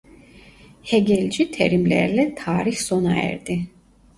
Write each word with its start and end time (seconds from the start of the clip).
Hegelci 0.83 1.49
terimlerle 1.51 2.35
tarih 2.35 2.75
sona 2.77 3.15
erdi. 3.15 3.65